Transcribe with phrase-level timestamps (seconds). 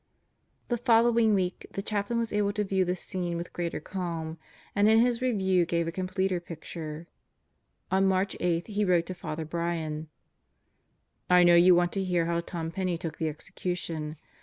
[0.69, 4.39] The following week the Chaplain was able to view the scene with greater calm
[4.75, 7.07] and in his review gave a completer picture.
[7.91, 10.07] On March 8 lie wrote to Father Brian.
[11.29, 14.15] I know you want to hear how Tom Penney took the execution.